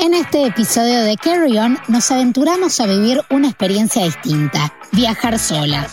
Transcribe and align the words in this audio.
En 0.00 0.14
este 0.14 0.46
episodio 0.46 1.02
de 1.02 1.18
Carry 1.18 1.58
On 1.58 1.76
nos 1.88 2.10
aventuramos 2.10 2.80
a 2.80 2.86
vivir 2.86 3.20
una 3.28 3.48
experiencia 3.48 4.02
distinta, 4.02 4.72
viajar 4.92 5.38
sola. 5.38 5.86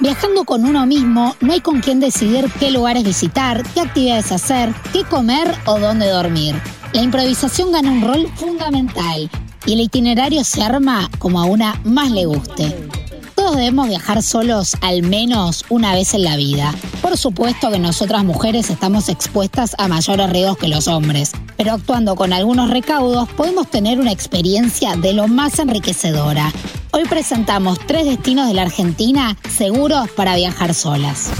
Viajando 0.00 0.44
con 0.44 0.66
uno 0.66 0.84
mismo, 0.84 1.34
no 1.40 1.54
hay 1.54 1.62
con 1.62 1.80
quien 1.80 1.98
decidir 1.98 2.50
qué 2.60 2.70
lugares 2.70 3.04
visitar, 3.04 3.62
qué 3.72 3.80
actividades 3.80 4.32
hacer, 4.32 4.74
qué 4.92 5.04
comer 5.04 5.50
o 5.64 5.80
dónde 5.80 6.10
dormir. 6.10 6.60
La 6.92 7.00
improvisación 7.00 7.72
gana 7.72 7.90
un 7.90 8.02
rol 8.02 8.28
fundamental 8.36 9.30
y 9.64 9.72
el 9.72 9.80
itinerario 9.80 10.44
se 10.44 10.62
arma 10.62 11.08
como 11.18 11.40
a 11.40 11.46
una 11.46 11.80
más 11.84 12.10
le 12.10 12.26
guste. 12.26 12.86
Todos 13.34 13.56
debemos 13.56 13.88
viajar 13.88 14.22
solos 14.22 14.76
al 14.82 15.04
menos 15.04 15.64
una 15.70 15.94
vez 15.94 16.12
en 16.12 16.24
la 16.24 16.36
vida. 16.36 16.74
Por 17.12 17.18
supuesto 17.18 17.70
que 17.70 17.78
nosotras 17.78 18.24
mujeres 18.24 18.70
estamos 18.70 19.10
expuestas 19.10 19.76
a 19.76 19.86
mayores 19.86 20.30
riesgos 20.30 20.56
que 20.56 20.66
los 20.66 20.88
hombres, 20.88 21.32
pero 21.58 21.72
actuando 21.72 22.16
con 22.16 22.32
algunos 22.32 22.70
recaudos 22.70 23.28
podemos 23.28 23.68
tener 23.68 24.00
una 24.00 24.10
experiencia 24.10 24.96
de 24.96 25.12
lo 25.12 25.28
más 25.28 25.58
enriquecedora. 25.58 26.50
Hoy 26.90 27.04
presentamos 27.04 27.78
tres 27.86 28.06
destinos 28.06 28.48
de 28.48 28.54
la 28.54 28.62
Argentina 28.62 29.36
seguros 29.46 30.10
para 30.12 30.36
viajar 30.36 30.72
solas. 30.72 31.30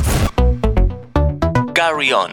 Carry 1.73 2.13
On. 2.13 2.33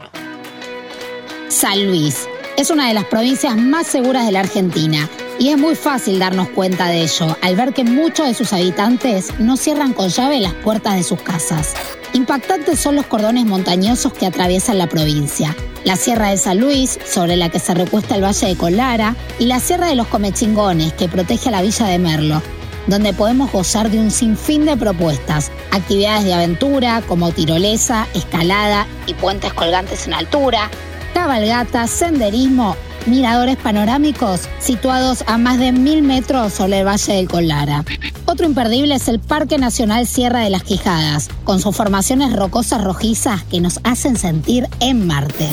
San 1.47 1.87
Luis 1.87 2.27
es 2.57 2.69
una 2.69 2.89
de 2.89 2.93
las 2.93 3.05
provincias 3.05 3.55
más 3.55 3.87
seguras 3.87 4.25
de 4.25 4.33
la 4.33 4.41
Argentina 4.41 5.09
y 5.39 5.47
es 5.47 5.57
muy 5.57 5.75
fácil 5.75 6.19
darnos 6.19 6.49
cuenta 6.49 6.87
de 6.87 7.03
ello 7.03 7.37
al 7.41 7.55
ver 7.55 7.73
que 7.73 7.85
muchos 7.85 8.27
de 8.27 8.33
sus 8.33 8.51
habitantes 8.51 9.29
no 9.39 9.55
cierran 9.55 9.93
con 9.93 10.09
llave 10.09 10.41
las 10.41 10.53
puertas 10.55 10.95
de 10.95 11.03
sus 11.03 11.21
casas. 11.21 11.73
Impactantes 12.13 12.79
son 12.79 12.95
los 12.95 13.05
cordones 13.05 13.45
montañosos 13.45 14.13
que 14.13 14.25
atraviesan 14.25 14.79
la 14.79 14.87
provincia. 14.87 15.55
La 15.83 15.95
Sierra 15.95 16.29
de 16.29 16.37
San 16.37 16.59
Luis, 16.59 16.97
sobre 17.05 17.35
la 17.35 17.49
que 17.49 17.59
se 17.59 17.73
recuesta 17.75 18.15
el 18.15 18.23
Valle 18.23 18.47
de 18.47 18.55
Colara, 18.55 19.15
y 19.37 19.45
la 19.45 19.59
Sierra 19.59 19.87
de 19.87 19.95
los 19.95 20.07
Comechingones, 20.07 20.93
que 20.93 21.07
protege 21.07 21.49
a 21.49 21.51
la 21.51 21.61
villa 21.61 21.85
de 21.85 21.99
Merlo, 21.99 22.41
donde 22.87 23.13
podemos 23.13 23.51
gozar 23.51 23.91
de 23.91 23.99
un 23.99 24.09
sinfín 24.09 24.65
de 24.65 24.75
propuestas, 24.75 25.51
actividades 25.71 26.25
de 26.25 26.33
aventura 26.33 27.03
como 27.07 27.31
tirolesa, 27.31 28.07
escalada 28.15 28.87
y 29.05 29.13
puentes 29.13 29.53
colgantes 29.53 30.07
en 30.07 30.15
altura, 30.15 30.69
cabalgata, 31.13 31.85
senderismo, 31.85 32.75
miradores 33.07 33.57
panorámicos 33.57 34.41
situados 34.59 35.23
a 35.27 35.37
más 35.37 35.59
de 35.59 35.71
mil 35.71 36.01
metros 36.01 36.53
sobre 36.53 36.79
el 36.79 36.87
Valle 36.87 37.13
del 37.13 37.27
Colara. 37.27 37.83
Otro 38.25 38.45
imperdible 38.45 38.95
es 38.95 39.07
el 39.07 39.19
Parque 39.19 39.57
Nacional 39.57 40.05
Sierra 40.05 40.39
de 40.39 40.49
las 40.49 40.63
Quijadas, 40.63 41.29
con 41.43 41.59
sus 41.59 41.75
formaciones 41.75 42.35
rocosas 42.35 42.83
rojizas 42.83 43.43
que 43.43 43.61
nos 43.61 43.79
hacen 43.83 44.17
sentir 44.17 44.67
en 44.79 45.07
Marte. 45.07 45.49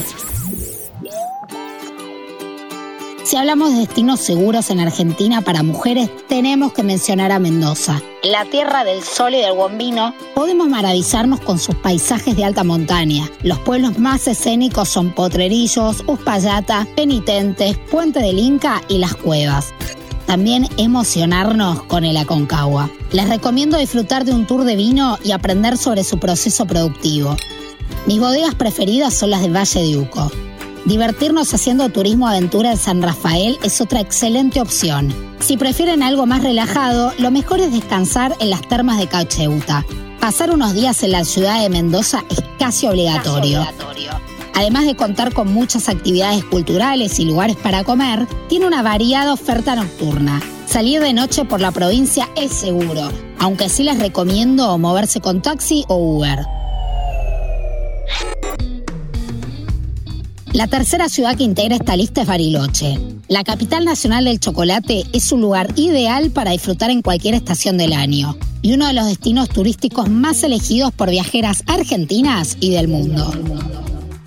Si 3.27 3.37
hablamos 3.37 3.73
de 3.73 3.81
destinos 3.81 4.21
seguros 4.21 4.71
en 4.71 4.79
Argentina 4.79 5.41
para 5.41 5.65
mujeres, 5.65 6.09
tenemos 6.29 6.73
que 6.73 6.85
mencionar 6.85 7.33
a 7.33 7.41
Mendoza. 7.41 8.01
La 8.23 8.45
tierra 8.45 8.85
del 8.85 9.03
sol 9.03 9.35
y 9.35 9.39
del 9.39 9.53
buen 9.53 9.77
vino, 9.79 10.15
podemos 10.37 10.69
maravillarnos 10.69 11.41
con 11.41 11.59
sus 11.59 11.75
paisajes 11.75 12.37
de 12.37 12.45
alta 12.45 12.63
montaña. 12.63 13.29
Los 13.43 13.59
pueblos 13.59 13.99
más 13.99 14.29
escénicos 14.29 14.91
son 14.91 15.13
Potrerillos, 15.13 16.05
Uspallata, 16.07 16.87
Penitentes, 16.95 17.77
Puente 17.91 18.21
del 18.21 18.39
Inca 18.39 18.81
y 18.87 18.99
Las 18.99 19.17
Cuevas. 19.17 19.75
También 20.27 20.69
emocionarnos 20.77 21.83
con 21.83 22.05
el 22.05 22.19
Aconcagua. 22.19 22.89
Les 23.11 23.29
recomiendo 23.29 23.77
disfrutar 23.77 24.25
de 24.25 24.35
un 24.35 24.47
tour 24.47 24.63
de 24.63 24.77
vino 24.77 25.19
y 25.25 25.33
aprender 25.33 25.79
sobre 25.79 26.05
su 26.05 26.21
proceso 26.21 26.65
productivo. 26.67 27.37
Mis 28.07 28.21
bodegas 28.21 28.55
preferidas 28.55 29.15
son 29.15 29.31
las 29.31 29.43
del 29.43 29.57
Valle 29.57 29.83
de 29.83 29.99
Uco. 29.99 30.31
Divertirnos 30.87 31.53
haciendo 31.53 31.89
turismo 31.89 32.29
aventura 32.29 32.71
en 32.71 32.77
San 32.77 33.03
Rafael 33.03 33.59
es 33.65 33.81
otra 33.81 33.99
excelente 33.99 34.61
opción. 34.61 35.13
Si 35.41 35.57
prefieren 35.57 36.01
algo 36.01 36.27
más 36.27 36.45
relajado, 36.45 37.13
lo 37.19 37.33
mejor 37.33 37.59
es 37.59 37.73
descansar 37.73 38.37
en 38.39 38.51
las 38.51 38.63
termas 38.63 38.99
de 38.99 39.09
Caucheuta. 39.09 39.85
Pasar 40.21 40.53
unos 40.53 40.75
días 40.75 41.03
en 41.03 41.11
la 41.11 41.25
ciudad 41.25 41.61
de 41.61 41.71
Mendoza 41.71 42.23
es 42.31 42.41
casi 42.61 42.87
obligatorio. 42.87 43.67
Además 44.55 44.87
de 44.87 44.95
contar 44.95 45.35
con 45.35 45.53
muchas 45.53 45.89
actividades 45.89 46.45
culturales 46.45 47.19
y 47.19 47.25
lugares 47.25 47.57
para 47.57 47.83
comer, 47.83 48.25
tiene 48.49 48.69
una 48.69 48.83
variada 48.83 49.33
oferta 49.33 49.75
nocturna. 49.75 50.41
Salir 50.67 51.01
de 51.01 51.13
noche 51.13 51.45
por 51.45 51.61
la 51.61 51.73
provincia 51.73 52.29
es 52.37 52.53
seguro, 52.53 53.11
aunque 53.41 53.69
sí 53.69 53.83
les 53.83 53.99
recomiendo 53.99 54.79
moverse 54.79 55.21
con 55.21 55.43
taxi 55.43 55.85
o 55.89 55.97
Uber. 55.97 56.56
La 60.57 60.69
tercera 60.69 61.11
ciudad 61.11 61.37
que 61.37 61.45
integra 61.45 61.77
esta 61.77 61.99
lista 61.99 62.23
es 62.23 62.27
Bariloche. 62.27 62.99
La 63.29 63.45
capital 63.45 63.85
nacional 63.85 64.25
del 64.25 64.41
chocolate 64.41 65.05
es 65.13 65.31
un 65.31 65.43
lugar 65.43 65.69
ideal 65.77 66.31
para 66.31 66.53
disfrutar 66.53 66.89
en 66.89 67.03
cualquier 67.03 67.35
estación 67.35 67.77
del 67.77 67.93
año 67.93 68.39
y 68.63 68.73
uno 68.73 68.87
de 68.87 68.95
los 68.95 69.05
destinos 69.05 69.51
turísticos 69.51 70.09
más 70.09 70.43
elegidos 70.45 70.93
por 70.93 71.11
viajeras 71.11 71.63
argentinas 71.67 72.57
y 72.59 72.71
del 72.71 72.89
mundo. 72.89 73.31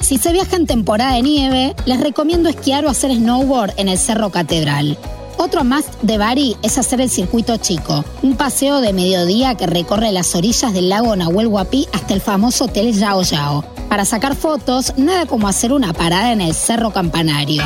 Si 0.01 0.19
se 0.19 0.31
viaja 0.31 0.55
en 0.55 0.67
temporada 0.67 1.15
de 1.15 1.23
nieve, 1.23 1.75
les 1.87 1.99
recomiendo 1.99 2.47
esquiar 2.47 2.85
o 2.85 2.89
hacer 2.89 3.11
snowboard 3.11 3.73
en 3.77 3.89
el 3.89 3.97
Cerro 3.97 4.29
Catedral. 4.29 4.99
Otro 5.41 5.63
más 5.63 5.85
de 6.01 6.17
Bari 6.17 6.57
es 6.63 6.77
hacer 6.77 6.99
el 6.99 7.09
circuito 7.09 7.55
chico, 7.55 8.03
un 8.21 8.35
paseo 8.35 8.81
de 8.81 8.91
mediodía 8.91 9.55
que 9.55 9.67
recorre 9.67 10.11
las 10.11 10.35
orillas 10.35 10.73
del 10.73 10.89
lago 10.89 11.15
Nahuel 11.15 11.47
Huapi 11.47 11.87
hasta 11.93 12.13
el 12.13 12.19
famoso 12.19 12.65
Hotel 12.65 12.91
Yao 12.91 13.21
Yao. 13.23 13.63
Para 13.87 14.03
sacar 14.03 14.35
fotos, 14.35 14.91
nada 14.97 15.27
como 15.27 15.47
hacer 15.47 15.71
una 15.71 15.93
parada 15.93 16.33
en 16.33 16.41
el 16.41 16.53
Cerro 16.53 16.91
Campanario, 16.91 17.63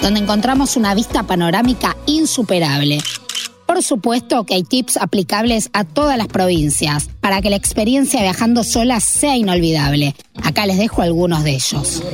donde 0.00 0.20
encontramos 0.20 0.76
una 0.76 0.94
vista 0.94 1.24
panorámica 1.24 1.96
insuperable. 2.06 3.00
Por 3.66 3.82
supuesto 3.82 4.44
que 4.44 4.54
hay 4.54 4.62
tips 4.62 4.96
aplicables 4.96 5.68
a 5.72 5.82
todas 5.82 6.16
las 6.16 6.28
provincias 6.28 7.08
para 7.20 7.42
que 7.42 7.50
la 7.50 7.56
experiencia 7.56 8.22
viajando 8.22 8.62
sola 8.62 9.00
sea 9.00 9.36
inolvidable. 9.36 10.14
Acá 10.44 10.64
les 10.64 10.78
dejo 10.78 11.02
algunos 11.02 11.42
de 11.42 11.54
ellos. 11.54 12.04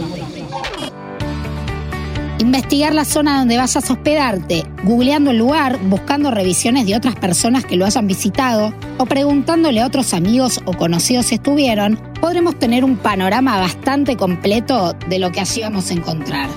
Investigar 2.43 2.93
la 2.93 3.05
zona 3.05 3.39
donde 3.39 3.57
vayas 3.57 3.89
a 3.89 3.93
hospedarte, 3.93 4.67
googleando 4.83 5.31
el 5.31 5.39
lugar, 5.39 5.79
buscando 5.85 6.33
revisiones 6.33 6.87
de 6.87 6.97
otras 6.97 7.15
personas 7.15 7.65
que 7.65 7.77
lo 7.77 7.87
hayan 7.87 8.09
visitado 8.09 8.75
o 8.99 9.07
preguntándole 9.07 9.81
a 9.81 9.87
otros 9.87 10.13
amigos 10.13 10.61
o 10.65 10.73
conocidos 10.73 11.27
si 11.27 11.37
estuvieron, 11.37 12.01
podremos 12.21 12.59
tener 12.59 12.85
un 12.85 12.97
panorama 12.97 13.61
bastante 13.61 14.17
completo 14.17 14.93
de 15.09 15.21
lo 15.21 15.31
que 15.31 15.39
allí 15.39 15.63
vamos 15.63 15.89
a 15.91 15.95
encontrar. 15.95 16.49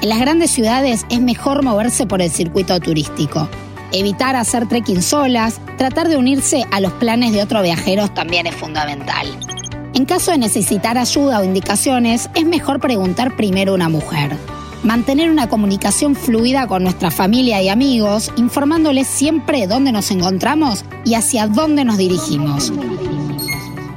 En 0.00 0.08
las 0.08 0.18
grandes 0.18 0.50
ciudades 0.50 1.06
es 1.08 1.20
mejor 1.20 1.62
moverse 1.62 2.04
por 2.04 2.20
el 2.20 2.28
circuito 2.28 2.80
turístico. 2.80 3.48
Evitar 3.92 4.34
hacer 4.34 4.66
trekking 4.66 5.02
solas, 5.02 5.60
tratar 5.78 6.08
de 6.08 6.16
unirse 6.16 6.64
a 6.72 6.80
los 6.80 6.92
planes 6.94 7.32
de 7.32 7.44
otros 7.44 7.62
viajeros 7.62 8.12
también 8.12 8.48
es 8.48 8.56
fundamental. 8.56 9.28
En 9.94 10.04
caso 10.04 10.32
de 10.32 10.38
necesitar 10.38 10.98
ayuda 10.98 11.38
o 11.38 11.44
indicaciones, 11.44 12.28
es 12.34 12.44
mejor 12.44 12.80
preguntar 12.80 13.36
primero 13.36 13.70
a 13.70 13.74
una 13.76 13.88
mujer 13.88 14.36
mantener 14.82 15.30
una 15.30 15.48
comunicación 15.48 16.14
fluida 16.14 16.66
con 16.66 16.82
nuestra 16.82 17.10
familia 17.10 17.62
y 17.62 17.68
amigos, 17.68 18.32
informándoles 18.36 19.06
siempre 19.06 19.66
dónde 19.66 19.92
nos 19.92 20.10
encontramos 20.10 20.84
y 21.04 21.14
hacia 21.14 21.46
dónde 21.46 21.84
nos 21.84 21.98
dirigimos. 21.98 22.72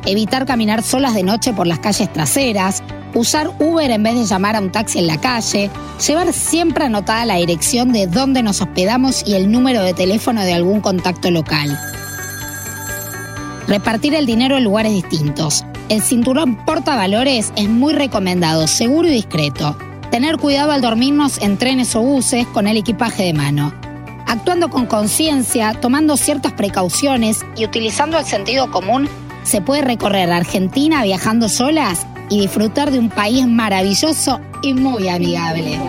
Evitar 0.05 0.45
caminar 0.45 0.83
solas 0.83 1.15
de 1.15 1.23
noche 1.23 1.53
por 1.53 1.65
las 1.65 1.79
calles 1.79 2.11
traseras, 2.13 2.83
usar 3.15 3.49
Uber 3.59 3.89
en 3.89 4.03
vez 4.03 4.13
de 4.15 4.25
llamar 4.25 4.55
a 4.55 4.59
un 4.59 4.71
taxi 4.71 4.99
en 4.99 5.07
la 5.07 5.19
calle, 5.19 5.71
llevar 6.05 6.31
siempre 6.31 6.85
anotada 6.85 7.25
la 7.25 7.37
dirección 7.37 7.91
de 7.91 8.05
dónde 8.05 8.43
nos 8.43 8.61
hospedamos 8.61 9.27
y 9.27 9.33
el 9.33 9.51
número 9.51 9.81
de 9.81 9.93
teléfono 9.93 10.41
de 10.41 10.53
algún 10.53 10.81
contacto 10.81 11.31
local. 11.31 11.79
Repartir 13.67 14.13
el 14.13 14.27
dinero 14.27 14.57
en 14.57 14.63
lugares 14.63 14.93
distintos. 14.93 15.65
El 15.89 16.01
cinturón 16.03 16.55
portavalores 16.65 17.51
es 17.55 17.67
muy 17.67 17.93
recomendado, 17.93 18.67
seguro 18.67 19.07
y 19.07 19.11
discreto 19.11 19.75
tener 20.11 20.37
cuidado 20.37 20.71
al 20.71 20.81
dormirnos 20.81 21.41
en 21.41 21.57
trenes 21.57 21.95
o 21.95 22.01
buses 22.01 22.45
con 22.47 22.67
el 22.67 22.77
equipaje 22.77 23.23
de 23.23 23.33
mano. 23.33 23.73
Actuando 24.27 24.69
con 24.69 24.85
conciencia, 24.85 25.73
tomando 25.73 26.17
ciertas 26.17 26.53
precauciones 26.53 27.45
y 27.55 27.65
utilizando 27.65 28.17
el 28.17 28.25
sentido 28.25 28.71
común, 28.71 29.07
se 29.43 29.61
puede 29.61 29.81
recorrer 29.81 30.31
Argentina 30.31 31.03
viajando 31.03 31.49
solas 31.49 32.07
y 32.29 32.39
disfrutar 32.39 32.91
de 32.91 32.99
un 32.99 33.09
país 33.09 33.47
maravilloso 33.47 34.39
y 34.61 34.73
muy 34.73 35.07
amigable. 35.09 35.79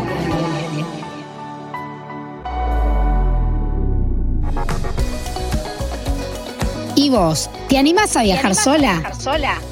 ¿Y 6.97 7.11
vos? 7.11 7.51
¿Te 7.69 7.77
animás 7.79 8.17
a 8.17 8.23
viajar, 8.23 8.55
sola? 8.55 9.13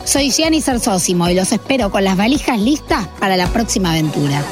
Soy 0.04 0.30
Gianni 0.30 0.60
Sersósimo 0.60 1.28
y 1.30 1.34
los 1.34 1.52
espero 1.52 1.90
con 1.90 2.04
las 2.04 2.16
valijas 2.16 2.60
listas 2.60 3.08
para 3.18 3.36
la 3.36 3.48
próxima 3.48 3.90
aventura. 3.92 4.42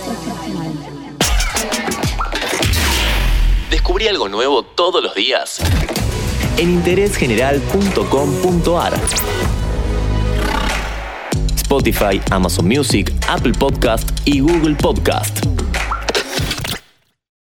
Descubrí 3.71 4.09
algo 4.09 4.29
nuevo 4.29 4.63
todos 4.63 5.03
los 5.03 5.15
días 5.15 5.59
en 6.57 6.71
interésgeneral.com.ar. 6.71 8.95
Spotify, 11.57 12.21
Amazon 12.31 12.69
Music, 12.69 13.13
Apple 13.29 13.53
Podcast 13.53 14.09
y 14.25 14.41
Google 14.41 14.77
Podcast. 14.77 15.45